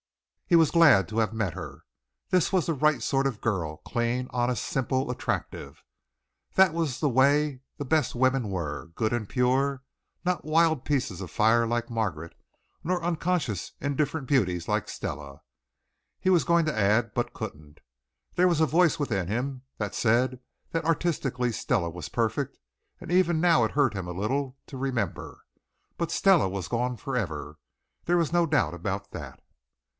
He 0.47 0.55
was 0.57 0.71
glad 0.71 1.07
to 1.09 1.19
have 1.19 1.31
met 1.31 1.53
her. 1.53 1.83
This 2.31 2.51
was 2.51 2.65
the 2.65 2.73
right 2.73 3.01
sort 3.01 3.25
of 3.27 3.39
girl, 3.39 3.77
clean, 3.85 4.27
honest, 4.31 4.65
simple, 4.65 5.09
attractive. 5.09 5.81
That 6.55 6.73
was 6.73 6.99
the 6.99 7.07
way 7.07 7.61
the 7.77 7.85
best 7.85 8.15
women 8.15 8.49
were 8.49 8.87
good 8.95 9.13
and 9.13 9.29
pure 9.29 9.83
not 10.25 10.43
wild 10.43 10.83
pieces 10.83 11.21
of 11.21 11.31
fire 11.31 11.65
like 11.67 11.89
Margaret; 11.89 12.33
nor 12.83 13.01
unconscious, 13.01 13.73
indifferent 13.79 14.27
beauties 14.27 14.67
like 14.67 14.89
Stella, 14.89 15.41
he 16.19 16.31
was 16.31 16.43
going 16.43 16.65
to 16.65 16.77
add, 16.77 17.13
but 17.13 17.31
couldn't. 17.33 17.79
There 18.35 18.47
was 18.47 18.59
a 18.59 18.65
voice 18.65 18.97
within 18.99 19.27
him 19.27 19.61
that 19.77 19.95
said 19.95 20.39
that 20.71 20.83
artistically 20.83 21.51
Stella 21.51 21.91
was 21.91 22.09
perfect 22.09 22.57
and 22.99 23.09
even 23.11 23.39
now 23.39 23.63
it 23.63 23.71
hurt 23.71 23.93
him 23.93 24.07
a 24.07 24.11
little 24.19 24.57
to 24.65 24.77
remember. 24.77 25.45
But 25.95 26.11
Stella 26.11 26.49
was 26.49 26.67
gone 26.67 26.97
forever, 26.97 27.59
there 28.05 28.17
was 28.17 28.33
no 28.33 28.47
doubt 28.47 28.73
about 28.73 29.11
that. 29.11 29.39